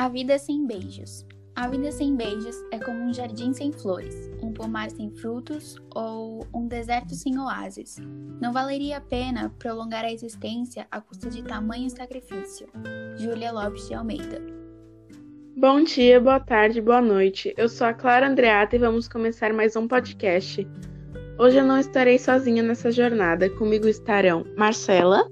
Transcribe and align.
A 0.00 0.08
vida 0.08 0.38
sem 0.38 0.66
beijos. 0.66 1.26
A 1.54 1.68
vida 1.68 1.92
sem 1.92 2.16
beijos 2.16 2.56
é 2.72 2.78
como 2.78 3.00
um 3.00 3.12
jardim 3.12 3.52
sem 3.52 3.70
flores, 3.70 4.30
um 4.42 4.50
pomar 4.50 4.90
sem 4.90 5.10
frutos 5.10 5.76
ou 5.94 6.46
um 6.54 6.66
deserto 6.66 7.14
sem 7.14 7.38
oásis. 7.38 7.98
Não 8.40 8.50
valeria 8.50 8.96
a 8.96 9.00
pena 9.02 9.52
prolongar 9.58 10.06
a 10.06 10.10
existência 10.10 10.86
à 10.90 11.02
custa 11.02 11.28
de 11.28 11.42
tamanho 11.42 11.90
sacrifício. 11.90 12.66
Júlia 13.18 13.52
Lopes 13.52 13.88
de 13.88 13.94
Almeida. 13.94 14.40
Bom 15.54 15.84
dia, 15.84 16.18
boa 16.18 16.40
tarde, 16.40 16.80
boa 16.80 17.02
noite. 17.02 17.52
Eu 17.58 17.68
sou 17.68 17.86
a 17.86 17.92
Clara 17.92 18.26
Andreata 18.26 18.76
e 18.76 18.78
vamos 18.78 19.06
começar 19.06 19.52
mais 19.52 19.76
um 19.76 19.86
podcast. 19.86 20.66
Hoje 21.40 21.56
eu 21.56 21.64
não 21.64 21.78
estarei 21.78 22.18
sozinha 22.18 22.62
nessa 22.62 22.92
jornada. 22.92 23.48
Comigo 23.48 23.88
estarão 23.88 24.44
Marcela. 24.58 25.26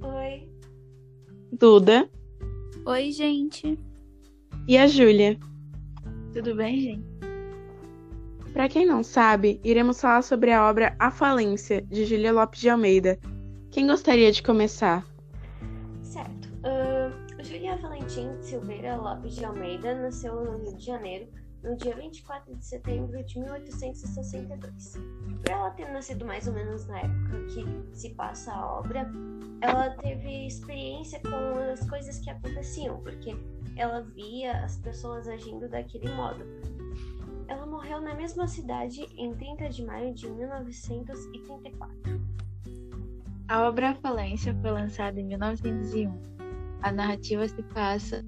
Oi. 0.00 0.48
Duda. 1.50 2.08
Oi, 2.86 3.10
gente. 3.10 3.76
E 4.68 4.78
a 4.78 4.86
Júlia. 4.86 5.36
Tudo 6.32 6.54
bem, 6.54 6.80
gente? 6.80 7.04
Para 8.52 8.68
quem 8.68 8.86
não 8.86 9.02
sabe, 9.02 9.60
iremos 9.64 10.00
falar 10.00 10.22
sobre 10.22 10.52
a 10.52 10.70
obra 10.70 10.94
A 11.00 11.10
Falência, 11.10 11.82
de 11.82 12.04
Júlia 12.04 12.32
Lopes 12.32 12.60
de 12.60 12.68
Almeida. 12.68 13.18
Quem 13.72 13.88
gostaria 13.88 14.30
de 14.30 14.44
começar? 14.44 15.04
Certo. 16.00 16.48
Uh, 16.58 17.42
Júlia 17.42 17.76
Valentim 17.78 18.30
Silveira 18.40 18.94
Lopes 18.94 19.34
de 19.34 19.44
Almeida 19.44 20.00
nasceu 20.00 20.32
no 20.32 20.58
Rio 20.58 20.76
de 20.76 20.86
Janeiro 20.86 21.26
no 21.62 21.76
dia 21.76 21.94
24 21.94 22.56
de 22.56 22.64
setembro 22.64 23.22
de 23.24 23.38
1862. 23.38 24.94
Por 25.42 25.50
ela 25.50 25.70
ter 25.70 25.90
nascido 25.92 26.24
mais 26.24 26.46
ou 26.46 26.54
menos 26.54 26.86
na 26.86 27.00
época 27.00 27.44
que 27.48 27.96
se 27.96 28.10
passa 28.10 28.52
a 28.52 28.78
obra, 28.78 29.10
ela 29.60 29.90
teve 29.90 30.46
experiência 30.46 31.20
com 31.20 31.58
as 31.72 31.88
coisas 31.88 32.18
que 32.18 32.30
aconteciam, 32.30 33.00
porque 33.00 33.36
ela 33.76 34.02
via 34.02 34.64
as 34.64 34.76
pessoas 34.78 35.28
agindo 35.28 35.68
daquele 35.68 36.10
modo. 36.14 36.44
Ela 37.46 37.66
morreu 37.66 38.00
na 38.00 38.14
mesma 38.14 38.46
cidade 38.46 39.06
em 39.16 39.34
30 39.34 39.68
de 39.68 39.84
maio 39.84 40.14
de 40.14 40.28
1934. 40.30 42.20
A 43.48 43.68
obra 43.68 43.96
Falência 43.96 44.56
foi 44.62 44.70
lançada 44.70 45.20
em 45.20 45.26
1901. 45.26 46.30
A 46.82 46.92
narrativa 46.92 47.46
se 47.48 47.62
passa 47.64 48.24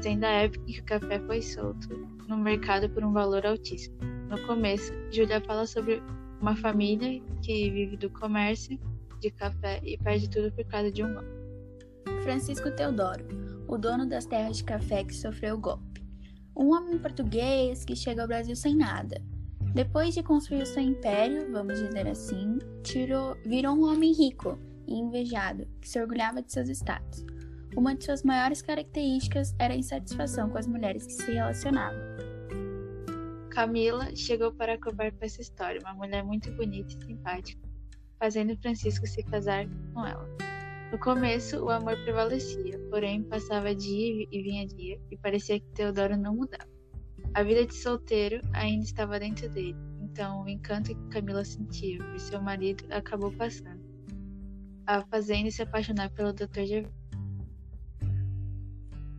sendo 0.00 0.24
a 0.24 0.30
época 0.30 0.64
em 0.68 0.72
que 0.72 0.80
o 0.80 0.84
café 0.84 1.18
foi 1.20 1.42
solto 1.42 1.88
no 2.28 2.36
mercado 2.36 2.88
por 2.90 3.04
um 3.04 3.12
valor 3.12 3.44
altíssimo. 3.46 3.96
No 4.28 4.40
começo, 4.46 4.92
Julia 5.10 5.40
fala 5.40 5.66
sobre 5.66 6.02
uma 6.40 6.54
família 6.54 7.20
que 7.42 7.70
vive 7.70 7.96
do 7.96 8.10
comércio 8.10 8.78
de 9.20 9.30
café 9.30 9.80
e 9.82 9.96
perde 9.98 10.28
tudo 10.28 10.52
por 10.52 10.64
causa 10.64 10.92
de 10.92 11.02
um 11.02 11.10
homem. 11.16 11.38
Francisco 12.22 12.70
Teodoro, 12.70 13.24
o 13.66 13.76
dono 13.76 14.06
das 14.06 14.26
terras 14.26 14.58
de 14.58 14.64
café 14.64 15.02
que 15.04 15.14
sofreu 15.14 15.56
o 15.56 15.60
golpe. 15.60 16.04
Um 16.54 16.74
homem 16.74 16.98
português 16.98 17.84
que 17.84 17.96
chega 17.96 18.22
ao 18.22 18.28
Brasil 18.28 18.54
sem 18.54 18.76
nada. 18.76 19.22
Depois 19.74 20.14
de 20.14 20.22
construir 20.22 20.66
seu 20.66 20.82
império, 20.82 21.50
vamos 21.52 21.78
dizer 21.78 22.06
assim, 22.08 22.58
tirou, 22.82 23.36
virou 23.44 23.74
um 23.74 23.84
homem 23.84 24.12
rico 24.12 24.58
e 24.86 24.94
invejado, 24.94 25.66
que 25.80 25.88
se 25.88 26.00
orgulhava 26.00 26.42
de 26.42 26.52
seus 26.52 26.68
status. 26.68 27.24
Uma 27.76 27.94
de 27.94 28.04
suas 28.04 28.22
maiores 28.22 28.62
características 28.62 29.54
era 29.58 29.74
a 29.74 29.76
insatisfação 29.76 30.50
com 30.50 30.58
as 30.58 30.66
mulheres 30.66 31.06
que 31.06 31.12
se 31.12 31.32
relacionavam. 31.32 31.98
Camila 33.50 34.14
chegou 34.16 34.52
para 34.52 34.74
acabar 34.74 35.12
com 35.12 35.24
essa 35.24 35.42
história, 35.42 35.80
uma 35.80 35.94
mulher 35.94 36.24
muito 36.24 36.50
bonita 36.52 36.92
e 36.92 37.04
simpática, 37.04 37.60
fazendo 38.18 38.56
Francisco 38.56 39.06
se 39.06 39.22
casar 39.22 39.66
com 39.92 40.06
ela. 40.06 40.28
No 40.90 40.98
começo, 40.98 41.62
o 41.62 41.68
amor 41.68 41.96
prevalecia, 42.04 42.78
porém 42.90 43.22
passava 43.22 43.74
dia 43.74 44.26
e 44.30 44.42
vinha 44.42 44.66
dia, 44.66 44.98
e 45.10 45.16
parecia 45.18 45.60
que 45.60 45.66
Teodoro 45.74 46.16
não 46.16 46.34
mudava. 46.34 46.68
A 47.34 47.42
vida 47.42 47.66
de 47.66 47.74
solteiro 47.74 48.40
ainda 48.54 48.84
estava 48.84 49.20
dentro 49.20 49.48
dele, 49.50 49.76
então 50.00 50.42
o 50.42 50.48
encanto 50.48 50.94
que 50.94 51.08
Camila 51.10 51.44
sentia 51.44 52.02
por 52.02 52.18
seu 52.18 52.40
marido 52.40 52.84
acabou 52.90 53.30
passando, 53.32 53.82
a 54.86 55.02
fazendo 55.02 55.50
se 55.50 55.62
apaixonar 55.62 56.10
pelo 56.10 56.32
Dr. 56.32 56.64
Gervais. 56.64 56.97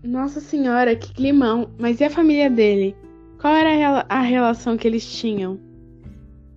Nossa 0.03 0.39
senhora, 0.39 0.95
que 0.95 1.13
climão! 1.13 1.73
Mas 1.77 1.99
e 1.99 2.05
a 2.05 2.09
família 2.09 2.49
dele? 2.49 2.95
Qual 3.39 3.53
era 3.53 4.05
a 4.07 4.21
relação 4.21 4.77
que 4.77 4.87
eles 4.87 5.05
tinham? 5.05 5.59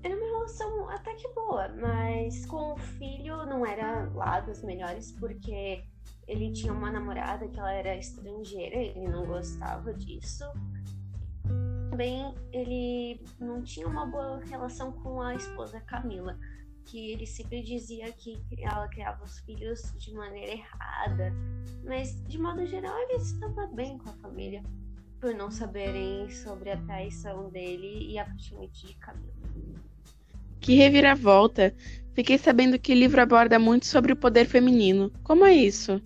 Era 0.04 0.14
uma 0.14 0.25
relação 0.25 0.88
até 0.88 1.12
que 1.14 1.28
boa, 1.34 1.69
mas 1.80 2.47
com 2.47 2.75
o 2.75 2.76
filho 2.76 3.44
não 3.47 3.66
era 3.66 4.08
lá 4.14 4.38
dos 4.41 4.62
melhores, 4.62 5.10
porque 5.19 5.82
ele 6.28 6.53
tinha 6.53 6.72
uma 6.72 6.91
namorada 6.92 7.48
que 7.48 7.58
ela 7.58 7.72
era 7.72 7.97
estrangeira, 7.97 8.76
ele 8.76 9.08
não 9.08 9.26
gostava 9.26 9.92
disso. 9.92 10.44
Também 11.91 12.32
ele 12.53 13.20
não 13.41 13.60
tinha 13.60 13.88
uma 13.88 14.06
boa 14.06 14.41
relação 14.44 14.92
com 14.92 15.20
a 15.20 15.34
esposa 15.34 15.80
Camila 15.80 16.38
que 16.84 17.10
ele 17.10 17.26
sempre 17.26 17.62
dizia 17.62 18.10
que 18.12 18.41
ela 18.59 18.88
criava 18.88 19.25
os 19.25 19.38
filhos 19.41 19.93
de 19.98 20.12
maneira 20.12 20.53
errada, 20.53 21.32
mas 21.84 22.22
de 22.26 22.38
modo 22.38 22.65
geral 22.66 22.97
ele 22.98 23.15
estava 23.15 23.66
bem 23.69 23.98
com 23.98 24.10
a 24.10 24.15
família, 24.15 24.62
por 25.21 25.34
não 25.34 25.50
saberem 25.50 26.28
sobre 26.31 26.71
a 26.71 26.76
traição 26.76 27.48
dele 27.50 28.10
e 28.10 28.19
a 28.19 28.25
paixonite 28.25 28.87
de 28.87 28.94
Camila. 28.94 29.32
Que 30.60 30.75
reviravolta! 30.75 31.75
Fiquei 32.15 32.37
sabendo 32.38 32.78
que 32.78 32.92
o 32.92 32.97
livro 32.97 33.21
aborda 33.21 33.59
muito 33.59 33.87
sobre 33.87 34.12
o 34.12 34.16
poder 34.16 34.47
feminino. 34.47 35.10
Como 35.22 35.44
é 35.44 35.54
isso? 35.54 36.00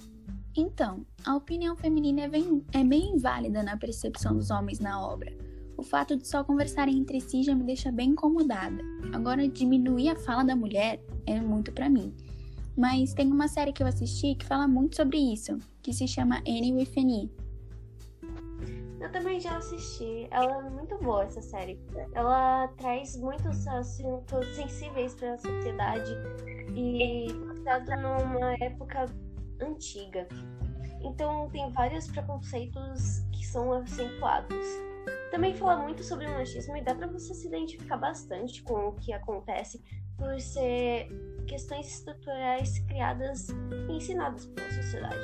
Então, 0.56 1.04
a 1.24 1.34
opinião 1.34 1.76
feminina 1.76 2.22
é 2.22 2.28
bem, 2.28 2.64
é 2.72 2.82
bem 2.82 3.14
inválida 3.14 3.62
na 3.62 3.76
percepção 3.76 4.34
dos 4.34 4.50
homens 4.50 4.78
na 4.78 5.04
obra. 5.04 5.32
Fato 5.86 6.16
de 6.16 6.26
só 6.26 6.42
conversarem 6.42 6.98
entre 6.98 7.20
si 7.20 7.42
já 7.42 7.54
me 7.54 7.62
deixa 7.62 7.92
bem 7.92 8.10
incomodada. 8.10 8.82
Agora, 9.12 9.48
diminuir 9.48 10.10
a 10.10 10.16
fala 10.16 10.44
da 10.44 10.56
mulher 10.56 11.00
é 11.26 11.40
muito 11.40 11.72
para 11.72 11.88
mim. 11.88 12.12
Mas 12.76 13.14
tem 13.14 13.30
uma 13.32 13.48
série 13.48 13.72
que 13.72 13.82
eu 13.82 13.86
assisti 13.86 14.34
que 14.34 14.44
fala 14.44 14.66
muito 14.66 14.96
sobre 14.96 15.16
isso, 15.16 15.58
que 15.80 15.92
se 15.92 16.06
chama 16.06 16.38
Annie 16.40 16.72
with 16.72 16.92
Annie. 16.98 17.30
Eu 19.00 19.12
também 19.12 19.38
já 19.38 19.56
assisti. 19.56 20.26
Ela 20.30 20.66
é 20.66 20.70
muito 20.70 20.98
boa 20.98 21.24
essa 21.24 21.40
série. 21.40 21.80
Ela 22.12 22.66
traz 22.76 23.16
muitos 23.16 23.66
assuntos 23.68 24.56
sensíveis 24.56 25.14
para 25.14 25.34
a 25.34 25.38
sociedade 25.38 26.10
e 26.74 27.28
trata 27.62 27.96
numa 27.96 28.54
época 28.60 29.06
antiga. 29.62 30.26
Então 31.00 31.48
tem 31.50 31.70
vários 31.72 32.08
preconceitos 32.08 33.20
que 33.32 33.46
são 33.46 33.72
acentuados. 33.72 34.66
Também 35.36 35.54
fala 35.54 35.76
muito 35.82 36.02
sobre 36.02 36.24
o 36.24 36.30
machismo 36.30 36.78
e 36.78 36.80
dá 36.80 36.94
para 36.94 37.08
você 37.08 37.34
se 37.34 37.46
identificar 37.46 37.98
bastante 37.98 38.62
com 38.62 38.88
o 38.88 38.92
que 38.92 39.12
acontece 39.12 39.78
por 40.16 40.40
ser 40.40 41.08
questões 41.46 41.86
estruturais 41.88 42.78
criadas 42.88 43.48
e 43.50 43.92
ensinadas 43.92 44.46
pela 44.46 44.70
sociedade. 44.70 45.20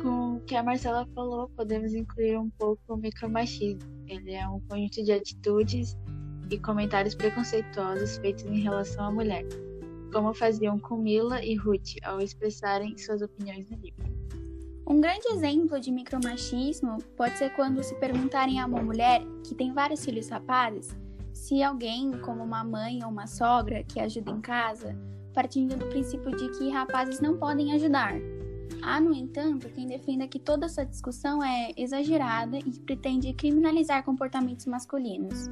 Com 0.00 0.36
o 0.36 0.40
que 0.42 0.54
a 0.54 0.62
Marcela 0.62 1.04
falou, 1.12 1.48
podemos 1.56 1.92
incluir 1.92 2.38
um 2.38 2.50
pouco 2.50 2.94
o 2.94 2.96
micromachismo. 2.96 3.80
Ele 4.06 4.34
é 4.34 4.48
um 4.48 4.60
conjunto 4.60 5.02
de 5.02 5.10
atitudes 5.10 5.96
e 6.48 6.56
comentários 6.60 7.16
preconceituosos 7.16 8.18
feitos 8.18 8.44
em 8.44 8.60
relação 8.60 9.06
à 9.06 9.10
mulher, 9.10 9.44
como 10.12 10.32
faziam 10.32 10.78
com 10.78 10.98
Mila 10.98 11.44
e 11.44 11.56
Ruth 11.56 11.96
ao 12.04 12.20
expressarem 12.20 12.96
suas 12.96 13.22
opiniões 13.22 13.68
no 13.68 13.76
livro. 13.76 14.17
Um 14.88 15.02
grande 15.02 15.28
exemplo 15.28 15.78
de 15.78 15.92
micromachismo 15.92 16.96
pode 17.14 17.36
ser 17.36 17.50
quando 17.50 17.82
se 17.82 17.94
perguntarem 17.96 18.58
a 18.58 18.64
uma 18.64 18.82
mulher 18.82 19.20
que 19.44 19.54
tem 19.54 19.70
vários 19.70 20.02
filhos 20.02 20.30
rapazes 20.30 20.96
se 21.30 21.62
alguém, 21.62 22.12
como 22.22 22.42
uma 22.42 22.64
mãe 22.64 23.04
ou 23.04 23.10
uma 23.10 23.26
sogra 23.26 23.84
que 23.84 24.00
ajuda 24.00 24.30
em 24.30 24.40
casa, 24.40 24.96
partindo 25.34 25.76
do 25.76 25.86
princípio 25.86 26.34
de 26.34 26.48
que 26.52 26.70
rapazes 26.70 27.20
não 27.20 27.36
podem 27.36 27.74
ajudar. 27.74 28.14
Há, 28.82 28.98
no 28.98 29.12
entanto, 29.12 29.68
quem 29.68 29.86
defenda 29.86 30.26
que 30.26 30.38
toda 30.38 30.64
essa 30.64 30.86
discussão 30.86 31.44
é 31.44 31.70
exagerada 31.76 32.58
e 32.58 32.80
pretende 32.80 33.34
criminalizar 33.34 34.02
comportamentos 34.02 34.64
masculinos. 34.64 35.48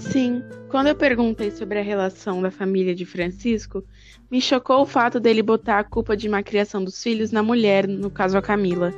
Sim, 0.00 0.42
quando 0.70 0.86
eu 0.86 0.94
perguntei 0.94 1.50
sobre 1.50 1.78
a 1.78 1.82
relação 1.82 2.40
da 2.40 2.50
família 2.50 2.94
de 2.94 3.04
Francisco, 3.04 3.84
me 4.30 4.40
chocou 4.40 4.80
o 4.80 4.86
fato 4.86 5.20
dele 5.20 5.42
botar 5.42 5.78
a 5.78 5.84
culpa 5.84 6.16
de 6.16 6.28
má 6.28 6.42
criação 6.42 6.82
dos 6.82 7.02
filhos 7.02 7.30
na 7.30 7.42
mulher, 7.42 7.86
no 7.86 8.10
caso 8.10 8.38
a 8.38 8.42
Camila. 8.42 8.92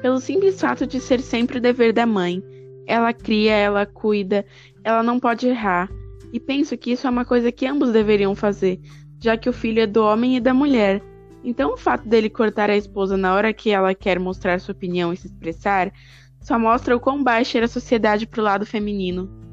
Pelo 0.00 0.20
simples 0.20 0.60
fato 0.60 0.86
de 0.86 1.00
ser 1.00 1.20
sempre 1.20 1.58
o 1.58 1.60
dever 1.60 1.92
da 1.92 2.06
mãe. 2.06 2.42
Ela 2.86 3.12
cria, 3.12 3.52
ela 3.52 3.84
cuida, 3.84 4.46
ela 4.84 5.02
não 5.02 5.18
pode 5.18 5.48
errar. 5.48 5.90
E 6.32 6.38
penso 6.38 6.76
que 6.78 6.92
isso 6.92 7.06
é 7.06 7.10
uma 7.10 7.24
coisa 7.24 7.50
que 7.50 7.66
ambos 7.66 7.90
deveriam 7.90 8.34
fazer, 8.34 8.80
já 9.20 9.36
que 9.36 9.48
o 9.48 9.52
filho 9.52 9.80
é 9.80 9.86
do 9.86 10.02
homem 10.04 10.36
e 10.36 10.40
da 10.40 10.54
mulher. 10.54 11.02
Então 11.42 11.74
o 11.74 11.76
fato 11.76 12.08
dele 12.08 12.30
cortar 12.30 12.70
a 12.70 12.76
esposa 12.76 13.16
na 13.16 13.34
hora 13.34 13.52
que 13.52 13.70
ela 13.70 13.94
quer 13.94 14.18
mostrar 14.20 14.60
sua 14.60 14.72
opinião 14.72 15.12
e 15.12 15.16
se 15.16 15.26
expressar 15.26 15.92
Só 16.40 16.58
mostra 16.58 16.96
o 16.96 17.00
quão 17.00 17.22
baixa 17.22 17.58
era 17.58 17.66
a 17.66 17.68
sociedade 17.68 18.26
pro 18.26 18.42
lado 18.42 18.64
feminino. 18.64 19.47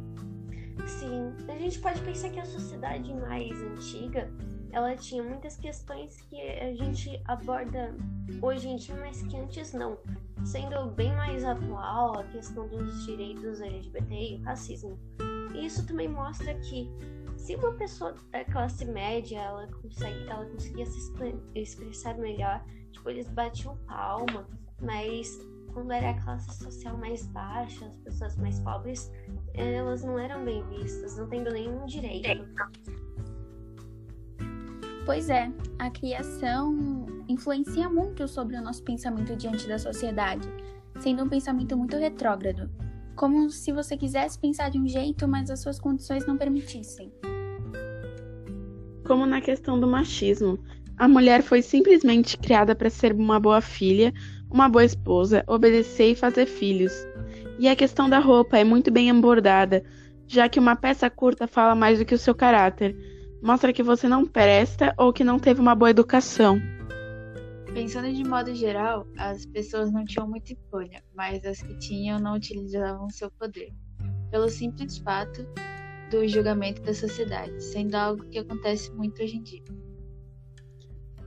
Gente 1.65 1.79
pode 1.79 1.99
pensar 2.01 2.29
que 2.29 2.39
a 2.39 2.45
sociedade 2.45 3.11
mais 3.11 3.59
antiga 3.59 4.31
ela 4.71 4.95
tinha 4.95 5.23
muitas 5.23 5.57
questões 5.57 6.21
que 6.21 6.39
a 6.39 6.75
gente 6.75 7.19
aborda 7.25 7.91
hoje 8.39 8.69
em 8.69 8.75
dia, 8.75 8.95
mas 8.97 9.23
que 9.23 9.35
antes 9.35 9.73
não. 9.73 9.97
Sendo 10.45 10.91
bem 10.91 11.11
mais 11.15 11.43
atual 11.43 12.19
a 12.19 12.23
questão 12.25 12.67
dos 12.67 13.03
direitos 13.07 13.61
LGBT 13.61 14.13
e 14.13 14.37
racismo. 14.43 14.99
E 15.55 15.65
isso 15.65 15.87
também 15.87 16.07
mostra 16.07 16.53
que 16.53 16.87
se 17.35 17.55
uma 17.55 17.73
pessoa 17.73 18.13
da 18.31 18.45
classe 18.45 18.85
média 18.85 19.39
ela 19.39 19.67
consegue, 19.81 20.29
ela 20.29 20.45
conseguia 20.45 20.85
se 20.85 21.11
expressar 21.55 22.15
melhor, 22.19 22.63
tipo, 22.91 23.09
eles 23.09 23.27
batiam 23.27 23.75
palma, 23.87 24.47
mas 24.79 25.35
quando 25.75 25.91
era 25.91 26.11
a 26.11 26.21
classe 26.21 26.63
social 26.63 26.97
mais 26.97 27.27
baixa, 27.27 27.85
as 27.85 27.97
pessoas 27.97 28.37
mais 28.37 28.61
pobres, 28.61 29.11
elas 29.53 30.05
não 30.05 30.17
eram 30.17 30.45
bem 30.45 30.65
vistas, 30.69 31.17
não 31.17 31.27
tendo 31.27 31.51
nenhum 31.51 31.85
direito. 31.85 32.47
Pois 35.05 35.29
é, 35.29 35.51
a 35.77 35.91
criação 35.91 37.05
influencia 37.27 37.89
muito 37.89 38.25
sobre 38.25 38.55
o 38.55 38.61
nosso 38.61 38.83
pensamento 38.83 39.35
diante 39.35 39.67
da 39.67 39.77
sociedade, 39.77 40.47
sendo 40.99 41.25
um 41.25 41.29
pensamento 41.29 41.75
muito 41.75 41.97
retrógrado, 41.97 42.71
como 43.13 43.49
se 43.49 43.73
você 43.73 43.97
quisesse 43.97 44.39
pensar 44.39 44.69
de 44.69 44.79
um 44.79 44.87
jeito, 44.87 45.27
mas 45.27 45.51
as 45.51 45.59
suas 45.59 45.77
condições 45.77 46.25
não 46.25 46.37
permitissem. 46.37 47.11
Como 49.05 49.25
na 49.25 49.41
questão 49.41 49.77
do 49.77 49.87
machismo, 49.87 50.57
a 50.97 51.07
mulher 51.07 51.41
foi 51.43 51.61
simplesmente 51.61 52.37
criada 52.37 52.75
para 52.75 52.89
ser 52.89 53.13
uma 53.13 53.39
boa 53.39 53.61
filha, 53.61 54.13
uma 54.49 54.69
boa 54.69 54.85
esposa, 54.85 55.43
obedecer 55.47 56.11
e 56.11 56.15
fazer 56.15 56.45
filhos. 56.45 56.93
E 57.59 57.67
a 57.67 57.75
questão 57.75 58.09
da 58.09 58.19
roupa 58.19 58.57
é 58.57 58.63
muito 58.63 58.91
bem 58.91 59.09
abordada, 59.09 59.83
já 60.27 60.47
que 60.47 60.59
uma 60.59 60.75
peça 60.75 61.09
curta 61.09 61.47
fala 61.47 61.75
mais 61.75 61.99
do 61.99 62.05
que 62.05 62.15
o 62.15 62.19
seu 62.19 62.33
caráter 62.33 62.95
mostra 63.41 63.73
que 63.73 63.83
você 63.83 64.07
não 64.07 64.25
presta 64.25 64.93
ou 64.97 65.13
que 65.13 65.23
não 65.23 65.37
teve 65.37 65.61
uma 65.61 65.75
boa 65.75 65.89
educação. 65.89 66.59
Pensando 67.73 68.11
de 68.11 68.23
modo 68.23 68.55
geral, 68.55 69.05
as 69.17 69.45
pessoas 69.45 69.91
não 69.91 70.05
tinham 70.05 70.27
muita 70.27 70.53
escolha, 70.53 71.03
mas 71.13 71.45
as 71.45 71.61
que 71.61 71.77
tinham 71.77 72.19
não 72.19 72.35
utilizavam 72.35 73.09
seu 73.09 73.29
poder, 73.31 73.73
pelo 74.31 74.49
simples 74.49 74.97
fato 74.97 75.45
do 76.09 76.25
julgamento 76.27 76.81
da 76.81 76.93
sociedade, 76.93 77.61
sendo 77.61 77.95
algo 77.95 78.25
que 78.29 78.39
acontece 78.39 78.91
muito 78.93 79.21
hoje 79.21 79.35
em 79.35 79.43
dia. 79.43 79.84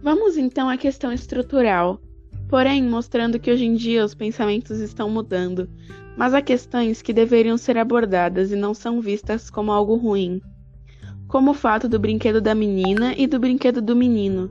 Vamos 0.03 0.37
então 0.37 0.69
à 0.69 0.77
questão 0.77 1.13
estrutural, 1.13 2.01
porém 2.49 2.83
mostrando 2.83 3.39
que 3.39 3.51
hoje 3.51 3.65
em 3.65 3.75
dia 3.75 4.05
os 4.05 4.15
pensamentos 4.15 4.79
estão 4.81 5.11
mudando, 5.11 5.69
mas 6.17 6.35
há 6.35 6.41
questões 6.41 7.03
que 7.03 7.13
deveriam 7.13 7.57
ser 7.57 7.77
abordadas 7.77 8.53
e 8.53 8.57
não 8.57 8.75
são 8.75 9.01
vistas 9.01 9.51
como 9.51 9.73
algo 9.73 9.97
ruim 9.97 10.41
como 11.29 11.51
o 11.51 11.55
fato 11.55 11.89
do 11.89 11.99
brinquedo 11.99 12.41
da 12.41 12.55
menina 12.55 13.15
e 13.17 13.27
do 13.27 13.39
brinquedo 13.39 13.83
do 13.83 13.95
menino. 13.95 14.51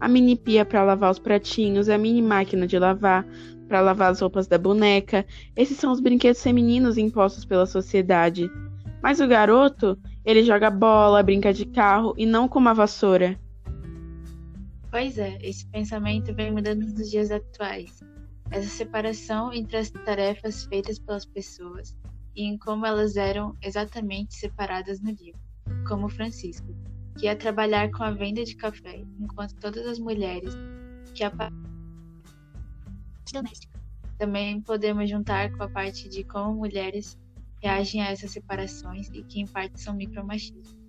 A 0.00 0.08
mini 0.08 0.36
pia 0.36 0.64
para 0.64 0.84
lavar 0.84 1.10
os 1.10 1.18
pratinhos, 1.18 1.88
a 1.88 1.98
mini 1.98 2.22
máquina 2.22 2.66
de 2.66 2.78
lavar 2.78 3.26
para 3.68 3.80
lavar 3.80 4.12
as 4.12 4.20
roupas 4.20 4.46
da 4.46 4.56
boneca. 4.56 5.26
Esses 5.56 5.76
são 5.76 5.90
os 5.90 6.00
brinquedos 6.00 6.42
femininos 6.42 6.96
impostos 6.96 7.44
pela 7.44 7.66
sociedade. 7.66 8.48
Mas 9.02 9.20
o 9.20 9.26
garoto, 9.26 9.98
ele 10.24 10.44
joga 10.44 10.70
bola, 10.70 11.22
brinca 11.22 11.52
de 11.52 11.66
carro 11.66 12.14
e 12.16 12.24
não 12.24 12.46
com 12.46 12.58
uma 12.58 12.74
vassoura. 12.74 13.36
Pois 14.92 15.16
é, 15.16 15.38
esse 15.40 15.66
pensamento 15.68 16.34
vem 16.34 16.52
mudando 16.52 16.82
nos 16.82 17.10
dias 17.10 17.30
atuais. 17.30 17.98
Essa 18.50 18.68
separação 18.68 19.50
entre 19.50 19.78
as 19.78 19.90
tarefas 19.90 20.66
feitas 20.66 20.98
pelas 20.98 21.24
pessoas 21.24 21.96
e 22.36 22.44
em 22.44 22.58
como 22.58 22.84
elas 22.84 23.16
eram 23.16 23.56
exatamente 23.62 24.34
separadas 24.34 25.00
no 25.00 25.10
livro 25.12 25.40
como 25.88 26.10
Francisco, 26.10 26.66
que 27.18 27.24
ia 27.24 27.34
trabalhar 27.34 27.90
com 27.90 28.04
a 28.04 28.10
venda 28.10 28.44
de 28.44 28.54
café, 28.54 29.02
enquanto 29.18 29.54
todas 29.54 29.86
as 29.86 29.98
mulheres 29.98 30.54
que 31.14 31.24
a 31.24 31.32
doméstica. 33.32 33.80
Também 34.18 34.60
podemos 34.60 35.08
juntar 35.08 35.56
com 35.56 35.62
a 35.62 35.70
parte 35.70 36.06
de 36.06 36.22
como 36.22 36.54
mulheres 36.54 37.18
reagem 37.62 38.02
a 38.02 38.10
essas 38.10 38.30
separações 38.30 39.08
e 39.14 39.22
que 39.22 39.40
em 39.40 39.46
parte 39.46 39.80
são 39.80 39.94
micromachismo. 39.94 40.82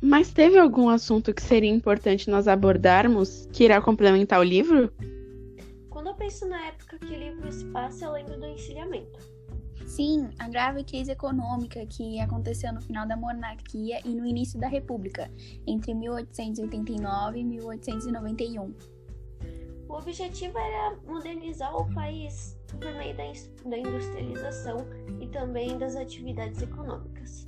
Mas 0.00 0.30
teve 0.30 0.58
algum 0.58 0.88
assunto 0.88 1.32
que 1.32 1.42
seria 1.42 1.70
importante 1.70 2.30
nós 2.30 2.46
abordarmos 2.46 3.48
que 3.52 3.64
irá 3.64 3.80
complementar 3.80 4.40
o 4.40 4.44
livro? 4.44 4.92
Quando 5.88 6.08
eu 6.08 6.14
penso 6.14 6.46
na 6.46 6.66
época 6.66 6.98
que 6.98 7.14
o 7.14 7.18
livro 7.18 7.50
se 7.50 7.64
passa, 7.66 8.04
eu 8.04 8.12
lembro 8.12 8.38
do 8.38 8.46
encilhamento. 8.46 9.18
Sim, 9.86 10.28
a 10.38 10.48
grave 10.48 10.84
crise 10.84 11.12
econômica 11.12 11.86
que 11.86 12.20
aconteceu 12.20 12.72
no 12.72 12.82
final 12.82 13.06
da 13.06 13.16
monarquia 13.16 14.00
e 14.04 14.14
no 14.14 14.26
início 14.26 14.60
da 14.60 14.68
república, 14.68 15.30
entre 15.66 15.94
1889 15.94 17.38
e 17.38 17.44
1891. 17.44 18.74
O 19.88 19.94
objetivo 19.94 20.58
era 20.58 20.96
modernizar 21.06 21.74
o 21.74 21.88
país 21.94 22.58
por 22.80 22.92
meio 22.94 23.16
da 23.16 23.78
industrialização 23.78 24.84
e 25.20 25.28
também 25.28 25.78
das 25.78 25.94
atividades 25.94 26.60
econômicas. 26.60 27.46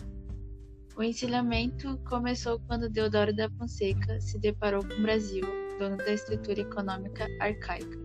O 0.99 1.03
encilhamento 1.05 1.97
começou 2.09 2.59
quando 2.67 2.91
Deodoro 2.91 3.33
da 3.33 3.49
Fonseca 3.51 4.21
se 4.21 4.37
deparou 4.37 4.85
com 4.85 4.95
o 4.95 5.03
Brasil, 5.03 5.45
dono 5.79 5.97
da 5.97 6.13
estrutura 6.13 6.61
econômica 6.61 7.25
arcaica, 7.39 7.97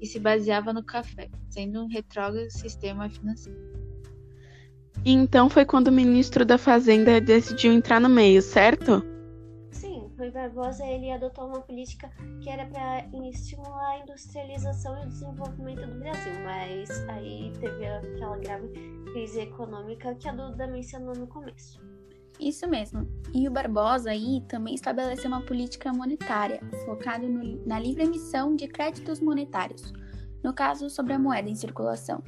que 0.00 0.06
se 0.06 0.18
baseava 0.18 0.72
no 0.72 0.82
café, 0.82 1.30
sendo 1.48 1.84
um 1.84 1.86
retrógrado 1.86 2.50
sistema 2.50 3.08
financeiro. 3.08 3.60
E 5.04 5.12
então 5.12 5.48
foi 5.48 5.64
quando 5.64 5.86
o 5.86 5.92
ministro 5.92 6.44
da 6.44 6.58
Fazenda 6.58 7.20
decidiu 7.20 7.72
entrar 7.72 8.00
no 8.00 8.08
meio, 8.08 8.42
certo? 8.42 9.04
Sim, 9.70 10.10
Rui 10.18 10.32
Barbosa 10.32 10.84
ele 10.84 11.12
adotou 11.12 11.46
uma 11.46 11.60
política 11.60 12.10
que 12.40 12.50
era 12.50 12.66
para 12.66 13.06
estimular 13.28 13.90
a 13.90 13.98
industrialização 14.00 15.00
e 15.00 15.06
o 15.06 15.08
desenvolvimento 15.08 15.86
do 15.86 15.94
Brasil, 16.00 16.32
mas 16.42 17.08
aí 17.08 17.52
teve 17.60 17.86
aquela 17.86 18.36
grave 18.38 18.68
crise 19.12 19.42
econômica 19.42 20.12
que 20.16 20.28
a 20.28 20.32
Duda 20.32 20.66
mencionou 20.66 21.14
no 21.14 21.28
começo. 21.28 21.91
Isso 22.48 22.68
mesmo. 22.68 23.08
E 23.32 23.48
o 23.48 23.50
Barbosa 23.50 24.10
aí 24.10 24.42
também 24.48 24.74
estabeleceu 24.74 25.28
uma 25.28 25.42
política 25.42 25.92
monetária 25.92 26.60
focada 26.84 27.26
na 27.64 27.78
livre 27.78 28.04
emissão 28.04 28.56
de 28.56 28.66
créditos 28.66 29.20
monetários, 29.20 29.92
no 30.42 30.52
caso 30.52 30.90
sobre 30.90 31.12
a 31.12 31.18
moeda 31.18 31.48
em 31.48 31.54
circulação 31.54 32.22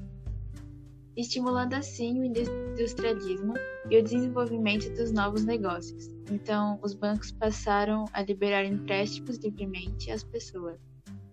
estimulando 1.17 1.75
assim 1.75 2.21
o 2.21 2.25
industrialismo 2.25 3.55
e 3.91 3.99
o 3.99 4.03
desenvolvimento 4.03 4.91
dos 4.95 5.13
novos 5.13 5.45
negócios. 5.45 6.09
Então, 6.31 6.79
os 6.83 6.95
bancos 6.95 7.31
passaram 7.31 8.05
a 8.13 8.23
liberar 8.23 8.65
empréstimos 8.65 9.37
livremente 9.39 10.11
às 10.11 10.25
pessoas, 10.25 10.79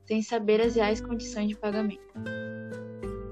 sem 0.05 0.21
saber 0.21 0.61
as 0.61 0.75
reais 0.75 1.01
condições 1.01 1.49
de 1.49 1.55
pagamento. 1.55 2.01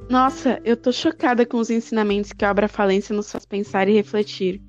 Nossa, 0.09 0.59
eu 0.63 0.75
tô 0.75 0.91
chocada 0.91 1.45
com 1.45 1.57
os 1.57 1.69
ensinamentos 1.69 2.33
que 2.33 2.43
a 2.43 2.50
obra 2.50 2.67
falência 2.67 3.15
nos 3.15 3.31
faz 3.31 3.45
pensar 3.45 3.88
e 3.88 3.93
refletir. 3.93 4.62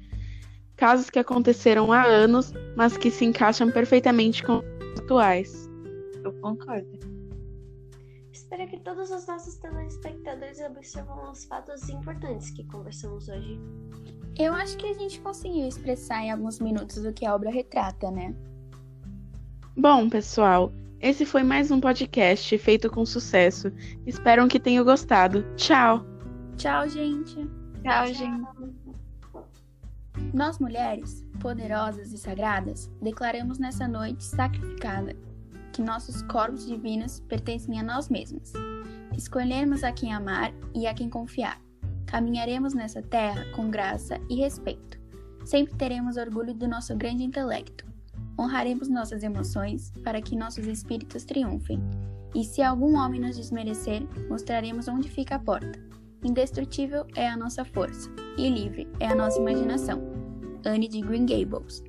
Casos 0.81 1.11
que 1.11 1.19
aconteceram 1.19 1.93
há 1.93 2.03
anos, 2.07 2.55
mas 2.75 2.97
que 2.97 3.11
se 3.11 3.27
encaixam 3.27 3.71
perfeitamente 3.71 4.43
com 4.43 4.61
os 4.95 5.01
atuais. 5.01 5.71
Eu 6.25 6.33
concordo. 6.41 6.89
Espero 8.33 8.67
que 8.67 8.81
todos 8.81 9.11
os 9.11 9.27
nossos 9.27 9.57
telespectadores 9.57 10.59
observam 10.61 11.31
os 11.31 11.45
fatos 11.45 11.87
importantes 11.91 12.51
que 12.53 12.65
conversamos 12.65 13.29
hoje. 13.29 13.61
Eu 14.39 14.55
acho 14.55 14.79
que 14.79 14.87
a 14.87 14.95
gente 14.95 15.21
conseguiu 15.21 15.69
expressar 15.69 16.23
em 16.23 16.31
alguns 16.31 16.59
minutos 16.59 17.05
o 17.05 17.13
que 17.13 17.27
a 17.27 17.35
obra 17.35 17.51
retrata, 17.51 18.11
né? 18.11 18.35
Bom, 19.77 20.09
pessoal, 20.09 20.73
esse 20.99 21.27
foi 21.27 21.43
mais 21.43 21.71
um 21.71 21.79
podcast 21.79 22.57
feito 22.57 22.89
com 22.89 23.05
sucesso. 23.05 23.71
Espero 24.07 24.49
que 24.49 24.59
tenham 24.59 24.83
gostado. 24.83 25.45
Tchau! 25.57 26.07
Tchau, 26.57 26.89
gente! 26.89 27.37
Tchau, 27.83 28.07
gente! 28.07 29.00
Nós 30.33 30.61
mulheres, 30.61 31.27
poderosas 31.41 32.13
e 32.13 32.19
sagradas, 32.19 32.89
declaramos 33.03 33.59
nessa 33.59 33.89
noite 33.89 34.23
sacrificada 34.23 35.17
que 35.73 35.83
nossos 35.83 36.23
corpos 36.23 36.67
divinos 36.67 37.19
pertencem 37.21 37.81
a 37.81 37.83
nós 37.83 38.09
mesmos. 38.09 38.53
Escolhemos 39.17 39.83
a 39.83 39.91
quem 39.91 40.15
amar 40.15 40.53
e 40.73 40.87
a 40.87 40.95
quem 40.95 41.11
confiar. 41.11 41.61
Caminharemos 42.07 42.75
nessa 42.75 43.03
terra 43.03 43.45
com 43.57 43.71
graça 43.71 44.21
e 44.29 44.37
respeito. 44.37 45.01
Sempre 45.45 45.75
teremos 45.75 46.17
orgulho 46.17 46.55
do 46.55 46.69
nosso 46.69 46.97
grande 46.97 47.25
intelecto. 47.25 47.85
Honraremos 48.39 48.89
nossas 48.89 49.25
emoções 49.25 49.93
para 50.05 50.23
que 50.23 50.37
nossos 50.37 50.67
espíritos 50.67 51.25
triunfem. 51.25 51.81
E 52.37 52.45
se 52.45 52.63
algum 52.63 52.97
homem 52.97 53.21
nos 53.21 53.37
desmerecer, 53.37 54.07
mostraremos 54.29 54.87
onde 54.87 55.11
fica 55.11 55.35
a 55.35 55.41
porta. 55.41 55.79
Indestrutível 56.23 57.07
é 57.17 57.29
a 57.29 57.37
nossa 57.37 57.65
força, 57.65 58.11
e 58.37 58.49
livre 58.49 58.87
é 59.01 59.07
a 59.07 59.15
nossa 59.15 59.41
imaginação. 59.41 60.10
Anne 60.67 60.89
de 60.89 61.01
Green 61.01 61.27
Gables 61.27 61.83